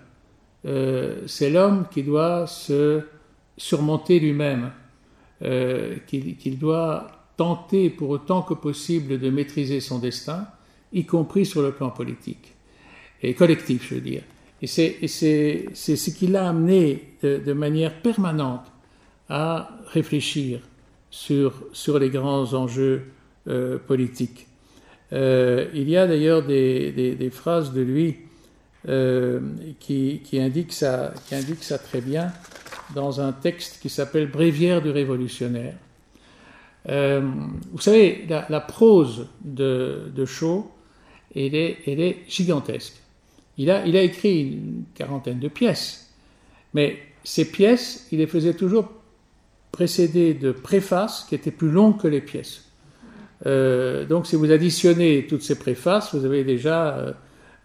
[0.65, 3.01] euh, c'est l'homme qui doit se
[3.57, 4.71] surmonter lui-même,
[5.43, 10.47] euh, qu'il doit tenter pour autant que possible de maîtriser son destin,
[10.93, 12.54] y compris sur le plan politique,
[13.23, 14.23] et collectif, je veux dire.
[14.62, 18.65] Et c'est ce qui l'a amené de, manière permanente
[19.27, 20.60] à réfléchir
[21.10, 23.04] sur, sur les grands enjeux
[23.47, 24.47] euh, politiques.
[25.13, 28.17] Euh, il y a d'ailleurs des, des, phrases de lui
[28.88, 29.39] euh,
[29.80, 32.32] qui, qui, indiquent ça, qui indiquent ça très bien
[32.93, 35.75] dans un texte qui s'appelle Bréviaire du révolutionnaire.
[36.86, 40.69] vous savez, la, prose de, de Shaw
[41.35, 42.93] elle est, elle est gigantesque.
[43.57, 46.11] Il a, il a écrit une quarantaine de pièces,
[46.73, 48.89] mais ces pièces, il les faisait toujours
[49.71, 52.65] précéder de préfaces qui étaient plus longues que les pièces.
[53.45, 57.13] Euh, donc si vous additionnez toutes ces préfaces, vous avez déjà euh,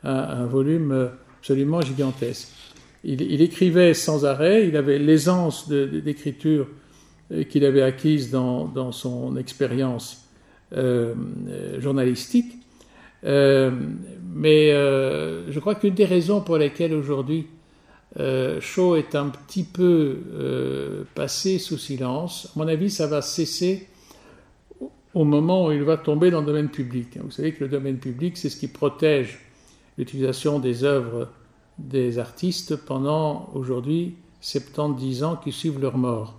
[0.04, 2.48] un, volume absolument gigantesque.
[3.04, 6.66] Il, écrivait sans arrêt, il avait l'aisance d'écriture
[7.30, 10.22] euh, qu'il avait acquise dans, dans son expérience
[11.78, 12.52] journalistique,
[13.24, 13.70] euh,
[14.36, 17.46] mais euh, je crois qu'une des raisons pour lesquelles aujourd'hui
[18.20, 23.22] euh, Shaw est un petit peu euh, passé sous silence, à mon avis, ça va
[23.22, 23.88] cesser
[25.14, 27.18] au moment où il va tomber dans le domaine public.
[27.22, 29.40] Vous savez que le domaine public, c'est ce qui protège
[29.96, 31.30] l'utilisation des œuvres
[31.78, 36.36] des artistes pendant aujourd'hui 70 ans qui suivent leur mort.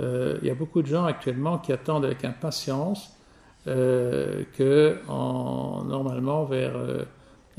[0.00, 3.12] Il y a beaucoup de gens actuellement qui attendent avec impatience
[3.66, 6.72] euh, que en, normalement vers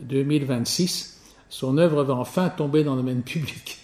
[0.02, 3.78] 2026, euh, son œuvre va enfin tomber dans le domaine public.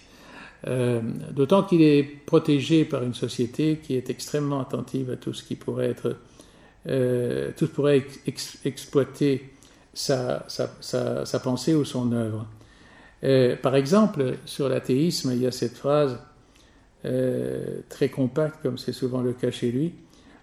[0.66, 1.00] Euh,
[1.30, 5.54] d'autant qu'il est protégé par une société qui est extrêmement attentive à tout ce qui
[5.54, 6.16] pourrait être,
[7.56, 8.04] tout pourrait
[8.64, 9.50] exploiter
[9.94, 12.46] sa, sa, sa, sa, pensée ou son œuvre.
[13.62, 16.18] par exemple, sur l'athéisme, il y a cette phrase
[17.02, 19.92] très compacte, comme c'est souvent le cas chez lui.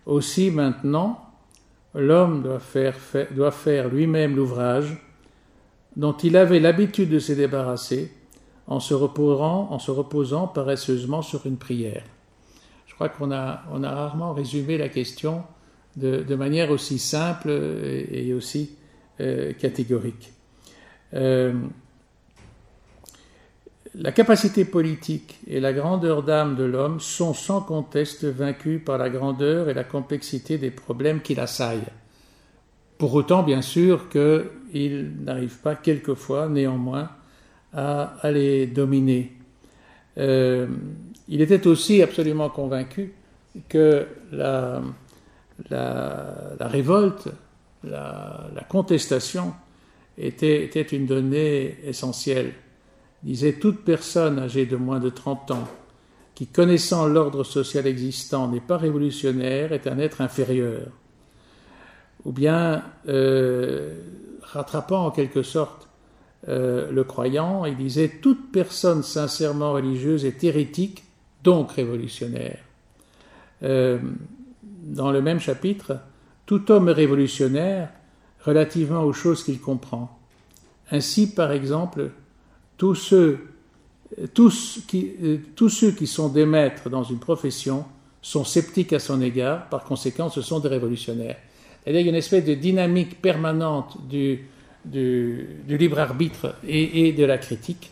[0.06, 1.26] Aussi maintenant,
[1.96, 5.02] l'homme doit faire, lui-même l'ouvrage
[5.96, 8.12] dont il avait l'habitude de se débarrasser
[8.68, 12.04] en se reposant, en se reposant paresseusement sur une prière.
[12.86, 15.44] Je crois qu'on a, on a rarement résumé la question
[15.96, 18.76] de, manière aussi simple et, aussi
[19.22, 20.34] euh, catégorique.
[21.14, 21.54] Euh,
[23.98, 29.10] la capacité politique et la grandeur d'âme de l'homme sont sans conteste vaincus par la
[29.10, 31.88] grandeur et la complexité des problèmes qui l'assaillent.
[32.98, 37.10] Pour autant, bien sûr, qu'il n'arrive pas quelquefois, néanmoins,
[37.74, 39.34] à, les dominer.
[40.18, 40.68] Euh,
[41.28, 43.14] il était aussi absolument convaincu
[43.68, 44.82] que la,
[46.60, 47.28] révolte,
[47.84, 49.54] la, contestation
[50.18, 52.54] était, une donnée essentielle.
[53.26, 55.68] Disait toute personne âgée de moins de 30 ans
[56.36, 60.90] qui, connaissant l'ordre social existant, n'est pas révolutionnaire, est un être inférieur.
[62.24, 63.96] Ou bien, euh,
[64.42, 65.88] rattrapant en quelque sorte
[66.50, 71.04] euh, le croyant, il disait toute personne sincèrement religieuse est hérétique,
[71.44, 72.60] donc révolutionnaire.
[73.64, 73.98] Euh,
[74.84, 75.98] dans le même chapitre,
[76.46, 77.90] tout homme est révolutionnaire
[78.44, 80.20] relativement aux choses qu'il comprend.
[80.92, 82.12] Ainsi, par exemple,
[82.78, 83.40] tous ceux,
[84.34, 87.86] tous, qui, euh, ceux qui sont des maîtres dans une profession
[88.22, 91.38] sont sceptiques à son égard, par conséquent, ce sont des révolutionnaires.
[91.84, 94.48] Qu'il y a une espèce de dynamique permanente du,
[95.68, 97.92] libre arbitre et, de la critique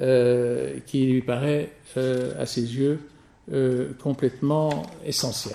[0.00, 3.00] euh, qui lui paraît, euh, à ses yeux,
[4.02, 5.54] complètement essentiel.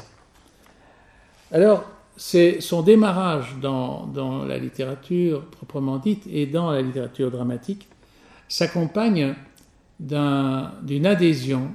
[1.52, 1.84] Alors,
[2.16, 7.88] c'est son démarrage dans, la littérature proprement dite et dans la littérature dramatique
[8.52, 9.36] s'accompagne
[10.00, 11.72] d'une adhésion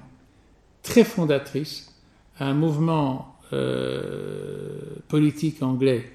[0.82, 1.94] très fondatrice
[2.38, 3.36] à un mouvement
[5.08, 6.10] politique anglais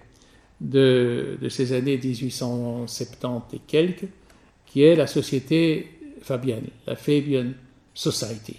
[0.60, 4.08] de, ces années 1870 et quelques,
[4.68, 5.88] qui est la société
[6.22, 7.54] fabienne, la Fabian
[7.94, 8.58] Society.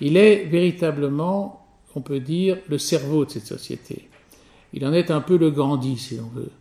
[0.00, 4.08] Il est véritablement, on peut dire, le cerveau de cette société.
[4.72, 6.52] Il en est un peu le Gandhi, si l'on veut.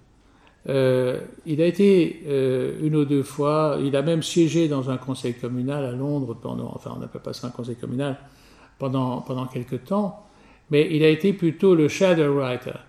[0.68, 4.98] Euh, il a été euh, une ou deux fois, il a même siégé dans un
[4.98, 8.18] conseil communal à Londres pendant, enfin on n'appelle pas ça un conseil communal,
[8.80, 10.26] pendant, pendant quelque temps,
[10.72, 12.80] mais il a été plutôt le shadow writer,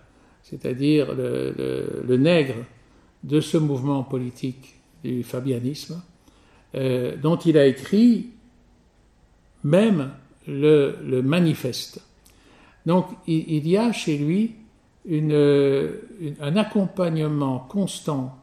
[0.41, 2.55] c'est-à-dire le, nègre
[3.23, 6.01] de ce mouvement politique du fabianisme,
[6.73, 8.31] euh, dont il a écrit
[9.63, 10.11] même
[10.47, 12.01] le, manifeste.
[12.87, 14.55] Donc il, y a chez lui
[15.09, 18.37] un accompagnement constant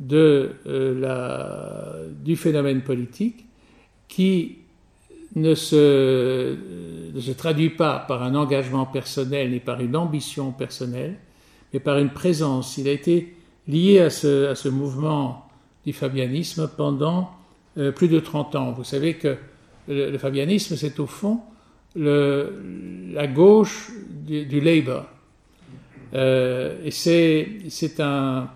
[0.00, 3.46] de, euh, la, du phénomène politique
[4.06, 4.58] qui
[5.34, 6.56] ne se,
[7.14, 11.16] ne se traduit pas par un engagement personnel ni par une ambition personnelle,
[11.72, 12.78] mais par une présence.
[12.78, 13.34] Il a été
[13.66, 15.48] lié à ce, à ce mouvement
[15.84, 17.30] du fabianisme pendant
[17.76, 18.72] euh, plus de 30 ans.
[18.72, 19.36] Vous savez que
[19.88, 21.40] le, fabianisme, c'est au fond
[21.96, 22.52] le,
[23.12, 25.04] la gauche du, Labour.
[26.14, 28.48] Euh, et c'est un,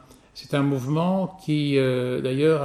[0.52, 2.62] un mouvement qui, euh, d'ailleurs,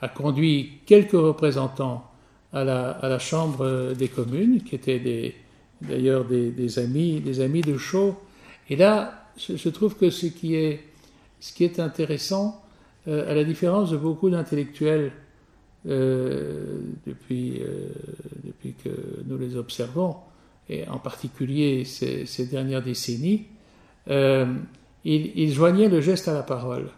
[0.00, 2.04] a, conduit quelques représentants
[2.52, 5.34] à la, à la, Chambre des communes, qui étaient
[5.82, 8.16] d'ailleurs des, des, amis, des amis de Shaw.
[8.70, 10.80] Et là, je, trouve que ce qui est,
[11.40, 12.62] ce qui est intéressant,
[13.06, 15.12] euh, à la différence de beaucoup d'intellectuels
[15.84, 17.62] depuis,
[18.44, 18.90] depuis que
[19.26, 20.16] nous les observons,
[20.68, 23.46] et en particulier ces dernières décennies,
[24.08, 26.90] ils, joignaient le geste à la parole.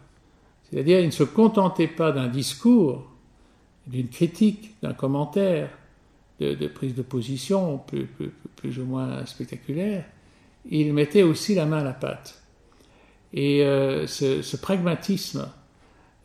[0.64, 3.10] C'est-à-dire, ils ne se contentaient pas d'un discours,
[3.86, 5.70] d'une critique, d'un commentaire,
[6.38, 7.82] de, de, prise de position
[8.56, 10.04] plus, ou moins spectaculaire,
[10.68, 12.42] il mettait aussi la main à la pâte.
[13.32, 15.48] Et euh, ce, pragmatisme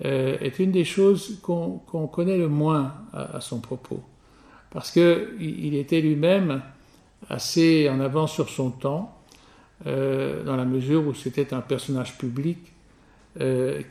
[0.03, 4.03] euh, est une des choses qu'on connaît le moins à, son propos,
[4.71, 6.61] parce qu'il il était lui-même
[7.29, 9.14] assez en avance sur son temps,
[9.85, 12.57] euh, dans la mesure où c'était un personnage public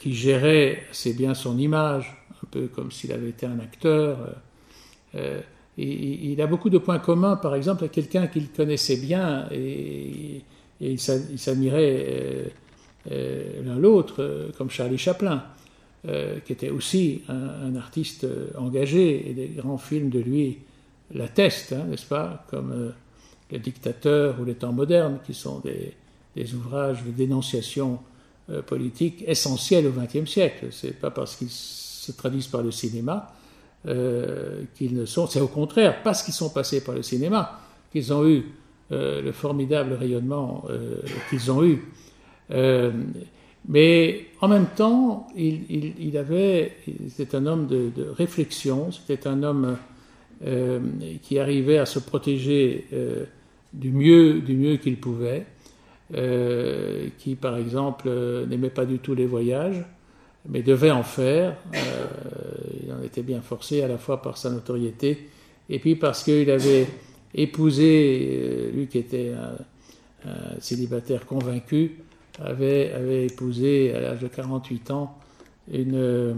[0.00, 4.16] qui gérait assez bien son image, un peu comme s'il avait été un acteur.
[5.76, 10.42] Et il a beaucoup de points communs, par exemple, à quelqu'un qu'il connaissait bien et,
[10.80, 12.44] il s'admirait euh,
[13.10, 15.42] euh, l'un l'autre, euh, comme Charlie Chaplin,
[16.44, 18.26] qui était aussi un, artiste
[18.58, 20.58] engagé, et des grands films de lui
[21.14, 22.92] l'attestent, hein, n'est-ce pas, comme
[23.54, 28.00] Le Dictateur ou Les Temps modernes, qui sont des, ouvrages de dénonciation
[28.66, 30.66] politique essentiels au XXe siècle.
[30.70, 33.32] C'est pas parce qu'ils se traduisent par le cinéma
[33.86, 35.26] euh, qu'ils ne sont.
[35.26, 37.60] C'est au contraire parce qu'ils sont passés par le cinéma
[37.92, 38.44] qu'ils ont eu
[38.92, 40.96] euh, le formidable rayonnement euh,
[41.28, 41.82] qu'ils ont eu.
[43.68, 46.76] mais en même temps, il, il, avait,
[47.10, 49.76] c'était un homme de réflexion, c'était un homme
[51.22, 52.86] qui arrivait à se protéger
[53.74, 55.46] du mieux, du mieux qu'il pouvait,
[57.18, 58.08] qui par exemple
[58.48, 59.84] n'aimait pas du tout les voyages,
[60.48, 61.56] mais devait en faire.
[61.74, 62.06] Euh,
[62.84, 65.28] il en était bien forcé à la fois par sa notoriété
[65.68, 66.86] et puis parce qu'il avait
[67.34, 69.56] épousé, euh, lui qui était un,
[70.58, 71.98] célibataire convaincu,
[72.38, 75.18] avait, épousé à l'âge de 48 ans
[75.70, 76.34] une,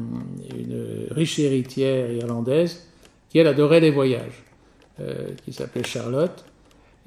[1.10, 2.88] riche héritière irlandaise
[3.28, 4.42] qui, elle, adorait les voyages,
[4.98, 6.44] euh, qui s'appelait Charlotte.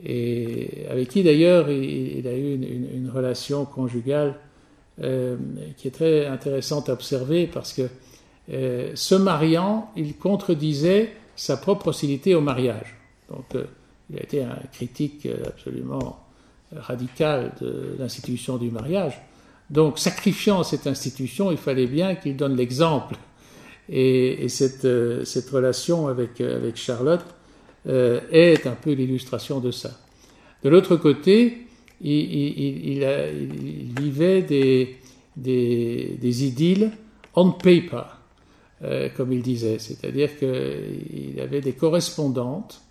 [0.03, 4.35] Et avec qui d'ailleurs il, a eu une, relation conjugale
[5.03, 5.35] euh,
[5.77, 7.83] qui est très intéressante à observer parce que
[8.51, 12.95] euh, se mariant, il contredisait sa propre hostilité au mariage.
[13.29, 13.65] Donc euh,
[14.09, 16.19] il a été un critique absolument
[16.75, 19.19] radical de l'institution du mariage.
[19.69, 23.15] Donc sacrifiant cette institution, il fallait bien qu'il donne l'exemple.
[23.89, 24.83] Et, et cette,
[25.51, 26.41] relation avec
[26.75, 27.25] Charlotte
[27.87, 29.91] euh, est un peu l'illustration de ça.
[30.63, 31.65] De l'autre côté,
[32.01, 33.05] il,
[33.97, 34.97] vivait des,
[36.45, 36.91] idylles
[37.35, 38.03] on paper,
[38.83, 42.81] euh, comme il disait, c'est-à-dire qu'il avait des correspondantes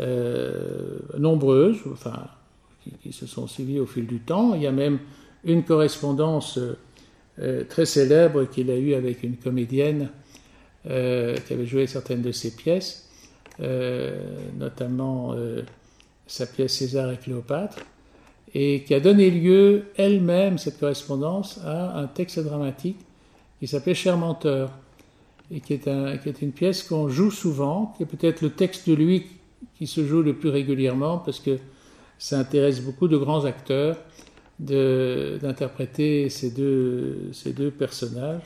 [0.00, 2.28] euh, nombreuses, enfin,
[3.02, 4.54] qui, se sont suivies au fil du temps.
[4.54, 5.00] Il y a même
[5.44, 6.60] une correspondance
[7.68, 10.10] très célèbre qu'il a eue avec une comédienne
[10.84, 13.07] qui avait joué certaines de ses pièces
[13.60, 15.62] notamment euh,
[16.26, 17.78] sa pièce César et Cléopâtre,
[18.54, 22.98] et qui a donné lieu elle-même, cette correspondance, à un texte dramatique
[23.58, 24.70] qui s'appelait Cher menteur,
[25.50, 28.50] et qui est, un, qui est une pièce qu'on joue souvent, qui est peut-être le
[28.50, 29.26] texte de lui
[29.76, 31.58] qui se joue le plus régulièrement, parce que
[32.18, 33.96] ça intéresse beaucoup de grands acteurs
[34.58, 38.42] d'interpréter ces deux, ces deux personnages,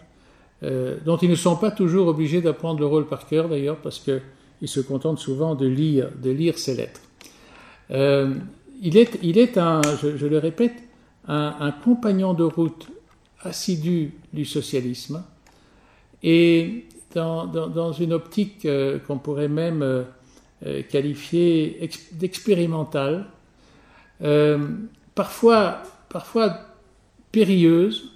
[0.62, 3.98] euh, dont ils ne sont pas toujours obligés d'apprendre le rôle par cœur d'ailleurs, parce
[3.98, 4.20] que
[4.62, 7.00] il se contente souvent de lire, de lire ses lettres.
[7.90, 8.34] Euh,
[8.80, 10.76] il, est, il est un, je, le répète,
[11.26, 12.88] un, compagnon de route
[13.42, 15.24] assidu du socialisme
[16.22, 23.26] et dans, une optique euh, qu'on pourrait même euh, qualifier d'expérimentale,
[25.16, 26.56] parfois, parfois
[27.32, 28.12] périlleuse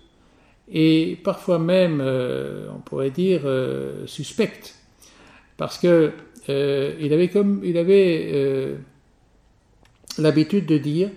[0.69, 3.43] et parfois même, on pourrait dire,
[4.07, 4.77] suspecte,
[5.57, 6.13] parce que
[6.49, 8.77] euh, il avait, comme, il avait euh,
[10.19, 11.11] l'habitude de dire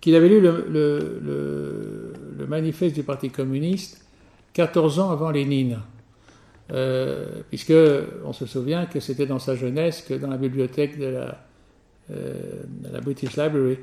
[0.00, 2.12] qu'il avait lu le,
[2.48, 4.04] manifeste du Parti communiste
[4.52, 5.80] 14 ans avant Lénine.
[6.72, 7.74] Euh, puisque
[8.24, 11.46] on se souvient que c'était dans sa jeunesse que dans la bibliothèque de la,
[12.08, 13.78] de la British Library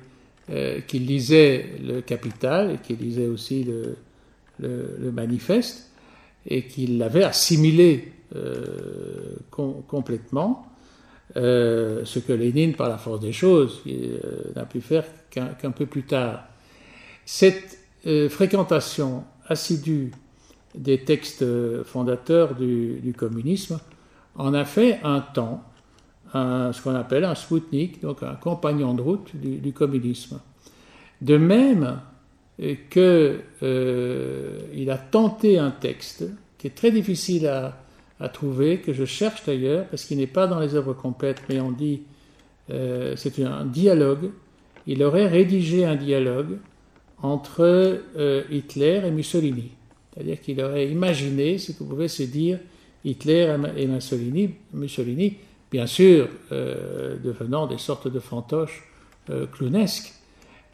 [0.87, 3.65] qu'il lisait le Capital et qu'il lisait aussi
[4.59, 5.89] le manifeste
[6.45, 8.11] et qu'il l'avait assimilé
[9.51, 10.72] complètement
[11.35, 14.19] euh, ce que Lénine, par la force des choses, euh,
[14.55, 16.43] n'a pu faire qu'un peu plus tard.
[17.25, 20.11] Cette euh, fréquentation assidue
[20.75, 21.45] des textes
[21.83, 23.79] fondateurs du, communisme
[24.35, 25.63] en a fait un temps
[26.33, 30.39] ce qu'on appelle un Spoutnik, donc un compagnon de route du, communisme.
[31.21, 31.99] De même
[32.89, 36.25] qu'il il a tenté un texte
[36.57, 37.82] qui est très difficile à,
[38.23, 41.59] à trouver, que je cherche d'ailleurs, parce qu'il n'est pas dans les œuvres complètes, mais
[41.59, 42.03] on dit,
[42.69, 44.29] euh, c'est un dialogue.
[44.87, 46.57] Il aurait rédigé un dialogue
[47.21, 47.63] entre
[48.15, 49.71] euh, Hitler et Mussolini.
[50.13, 52.59] C'est-à-dire qu'il aurait imaginé ce que pouvait se dire
[53.03, 55.35] Hitler et Mussolini, Mussolini
[55.69, 58.87] bien sûr euh, devenant des sortes de fantoches
[59.53, 60.13] clownesques,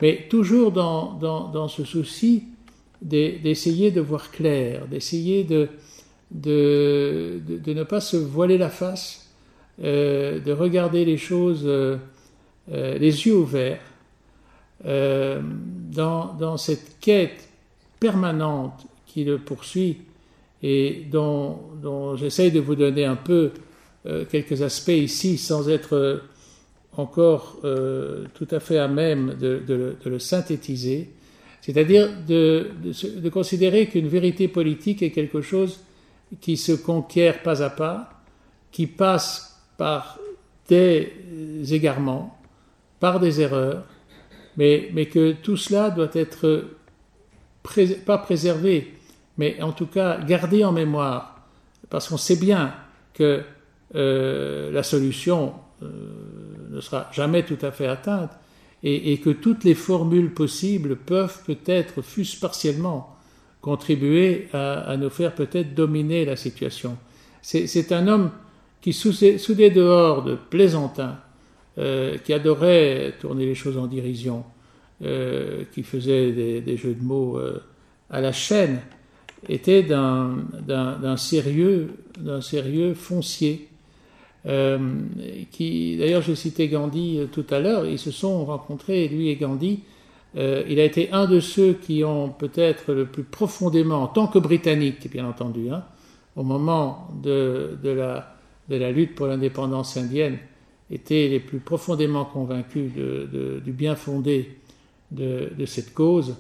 [0.01, 2.45] mais toujours dans, dans, dans ce souci
[3.01, 5.69] d'essayer de voir clair, d'essayer de,
[6.32, 9.30] de, de, ne pas se voiler la face,
[9.84, 11.97] euh, de regarder les choses euh,
[12.71, 13.82] euh, les yeux ouverts,
[14.82, 17.49] dans, dans, cette quête
[17.99, 19.97] permanente qui le poursuit
[20.63, 23.51] et dont, dont j'essaye de vous donner un peu
[24.32, 26.21] quelques aspects ici sans être
[26.95, 31.09] encore tout à fait à même de, de, le synthétiser,
[31.59, 32.69] c'est-à-dire de,
[33.34, 35.82] considérer qu'une vérité politique est quelque chose
[36.41, 38.09] qui se conquiert pas à pas,
[38.71, 40.19] qui passe par
[40.67, 41.13] des
[41.71, 42.38] égarements,
[42.99, 43.84] par des erreurs,
[44.57, 46.65] mais, mais que tout cela doit être
[48.05, 48.93] pas préservé,
[49.38, 51.47] mais en tout cas gardé en mémoire,
[51.89, 52.73] parce qu'on sait bien
[53.13, 53.43] que
[53.95, 55.88] euh, la solution euh,
[56.69, 58.32] ne sera jamais tout à fait atteinte,
[58.82, 63.17] et, et, que toutes les formules possibles peuvent peut-être, fût-ce partiellement,
[63.62, 66.97] contribuer à, nous faire peut-être dominer la situation.
[67.41, 68.32] C'est un homme
[68.82, 68.97] qui,
[69.55, 71.18] des dehors de plaisantins,
[71.78, 74.43] euh, qui adorait tourner les choses en dérision,
[75.03, 77.62] euh, qui faisait des, jeux de mots euh,
[78.10, 78.80] à la chaîne,
[79.47, 81.91] était d'un sérieux,
[82.41, 83.70] sérieux foncier.
[85.51, 87.86] qui, d'ailleurs, j'ai cité Gandhi tout à l'heure.
[87.86, 89.80] Ils se sont rencontrés, lui et Gandhi,
[90.38, 94.27] euh, il a été un de ceux qui ont peut-être le plus profondément, en tant
[94.27, 95.84] que Britannique, bien entendu, hein,
[96.36, 100.38] au moment de, la, lutte pour l'indépendance indienne,
[100.91, 104.57] étaient les plus profondément convaincus du bien fondé
[105.11, 106.36] de, cette cause.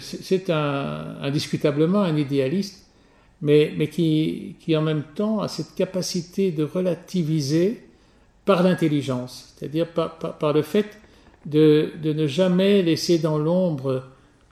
[0.00, 2.84] C'est indiscutablement un idéaliste,
[3.40, 7.82] mais, qui, en même temps a cette capacité de relativiser
[8.44, 10.98] par l'intelligence, c'est-à-dire par, le fait
[11.46, 14.04] de, ne jamais laisser dans l'ombre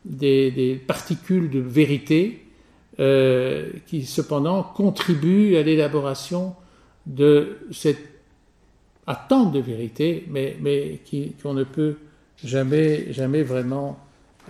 [0.04, 2.42] des, particules de vérité
[3.00, 6.54] euh, qui cependant contribuent à l'élaboration
[7.06, 7.98] de cette
[9.06, 11.00] attente de vérité, mais,
[11.42, 11.96] qu'on ne peut
[12.44, 13.98] jamais, jamais vraiment,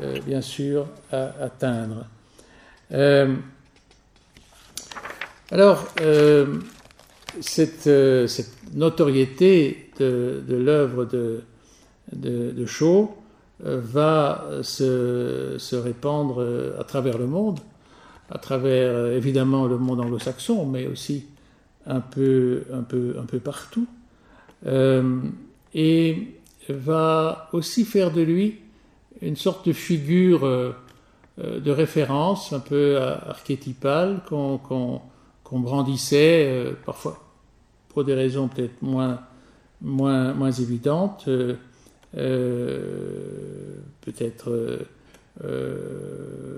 [0.03, 2.07] euh, bien sûr, atteindre.
[2.93, 3.35] Euh,
[5.51, 5.87] alors,
[7.41, 7.89] cette,
[8.75, 11.43] notoriété de l'œuvre de,
[12.13, 13.15] de, de, Shaw
[13.61, 17.61] va se, se, répandre à travers le monde,
[18.31, 21.27] à travers évidemment le monde anglo-saxon, mais aussi
[21.87, 23.87] un peu, un peu, un peu partout.
[24.67, 25.21] Euh,
[25.75, 28.61] et va aussi faire de lui
[29.21, 30.73] une sorte de figure euh,
[31.39, 35.01] de référence un peu archétypale qu'on
[35.51, 37.19] brandissait euh, parfois
[37.89, 39.21] pour des raisons peut-être moins,
[39.81, 41.29] moins, moins évidentes,
[42.13, 43.69] peut-être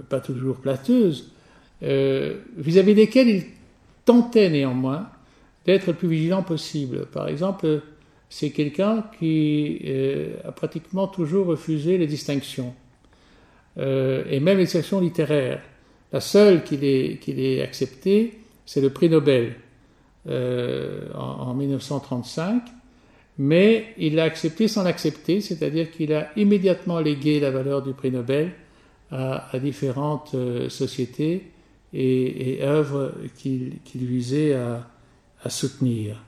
[0.09, 1.32] pas toujours plateuses,
[1.80, 3.44] vis-à-vis desquelles il
[4.05, 5.09] tentait néanmoins
[5.66, 7.07] d'être le plus vigilant possible.
[7.07, 7.80] Par exemple,
[8.28, 12.74] c'est quelqu'un qui euh, a pratiquement toujours refusé les distinctions,
[13.78, 15.62] euh, et même les distinctions littéraires.
[16.12, 19.57] La seule qu'il ait, acceptée, c'est le prix Nobel
[20.28, 22.62] euh, en, 1935,
[23.39, 28.11] mais il l'a accepté sans l'accepter, c'est-à-dire qu'il a immédiatement légué la valeur du prix
[28.11, 28.53] Nobel
[29.11, 30.35] à, différentes
[30.68, 31.51] sociétés
[31.93, 36.22] et, œuvres qu'il, visait à, soutenir.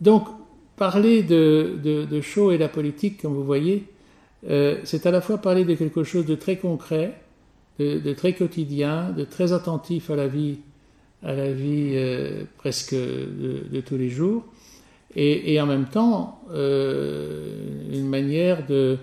[0.00, 0.26] Donc,
[0.76, 3.84] parler de, de, Shaw et la politique, comme vous voyez,
[4.48, 7.14] euh, c'est à la fois parler de quelque chose de très concret,
[7.78, 10.58] de, très quotidien, de très attentif à la vie,
[11.22, 14.44] à la vie euh, presque de, tous les jours,
[15.14, 18.98] et, en même temps euh, une manière de,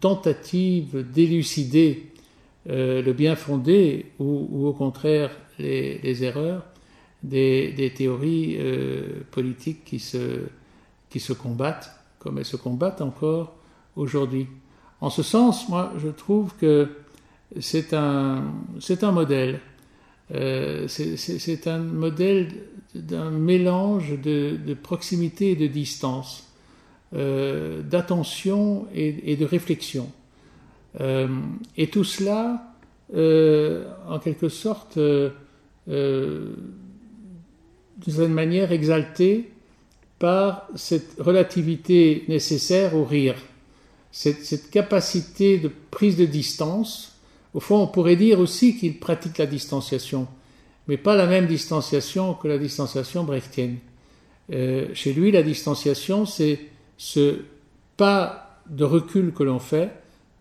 [0.00, 2.06] tentative d'élucider
[2.66, 6.64] le bien fondé ou, au contraire les erreurs
[7.22, 10.42] des, théories euh, politiques qui se,
[11.10, 13.54] qui se combattent, comme elles se combattent encore
[13.96, 14.46] aujourd'hui.
[15.00, 16.88] En ce sens, moi, je trouve que
[17.60, 18.44] c'est un,
[19.02, 19.60] un modèle.
[20.34, 22.48] Euh, c'est un modèle
[22.94, 26.50] d'un mélange de, proximité et de distance,
[27.14, 30.10] euh, d'attention et, de réflexion.
[31.00, 31.28] Euh,
[31.76, 32.74] et tout cela,
[33.14, 36.52] euh, en quelque sorte, d'une
[38.04, 39.50] certaine manière exalté
[40.18, 43.36] par cette relativité nécessaire au rire,
[44.10, 47.12] cette, capacité de prise de distance.
[47.52, 50.26] Au fond, on pourrait dire aussi qu'il pratique la distanciation,
[50.88, 53.78] mais pas la même distanciation que la distanciation brechtienne.
[54.52, 56.60] Euh, chez lui, la distanciation, c'est
[56.96, 57.40] ce
[57.96, 59.90] pas de recul que l'on fait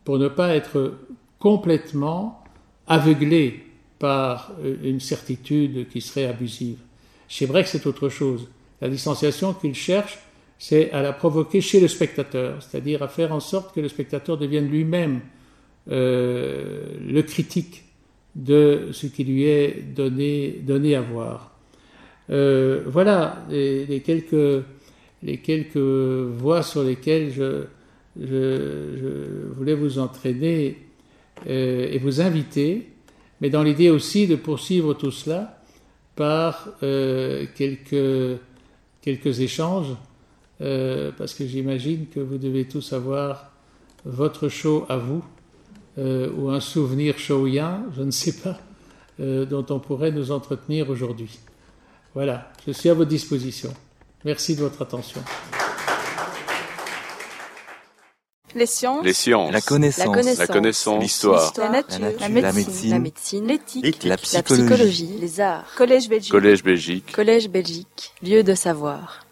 [0.03, 0.97] pour ne pas être
[1.39, 2.43] complètement
[2.87, 3.63] aveuglé
[3.99, 4.51] par
[4.83, 6.77] une certitude qui serait abusive.
[7.27, 8.47] Chez Brecht, c'est autre chose.
[8.81, 10.19] La distanciation qu'il cherche,
[10.59, 14.37] c'est à la provoquer chez le spectateur, c'est-à-dire à faire en sorte que le spectateur
[14.37, 15.21] devienne lui-même
[15.91, 17.84] euh, le critique
[18.35, 21.51] de ce qui lui est donné, à voir.
[22.29, 24.63] Euh, voilà les, quelques,
[25.77, 27.63] voies sur lesquelles je,
[29.55, 30.77] voulais vous entraîner
[31.47, 32.89] euh, et vous inviter,
[33.41, 35.61] mais dans l'idée aussi de poursuivre tout cela
[36.15, 38.39] par euh, quelques,
[39.01, 39.95] quelques échanges,
[40.57, 43.51] parce que j'imagine que vous devez tous avoir
[44.05, 45.23] votre show à vous,
[45.97, 48.59] euh, ou un souvenir showien, je ne sais pas,
[49.19, 51.39] dont on pourrait nous entretenir aujourd'hui.
[52.13, 53.73] Voilà, je suis à votre disposition.
[54.25, 55.21] Merci de votre attention.
[58.55, 59.05] Les sciences.
[59.51, 60.37] La connaissance.
[60.37, 61.03] La connaissance.
[61.03, 61.53] L'histoire.
[61.57, 61.99] La, nature.
[62.19, 63.47] La médecine.
[63.47, 64.03] L'éthique.
[64.05, 65.17] La, psychologie.
[65.19, 65.65] Les arts.
[65.75, 66.31] Collège Belgique.
[66.31, 67.11] Collège Belgique.
[67.11, 68.13] Collège Belgique.
[68.23, 69.24] Lieu de savoir.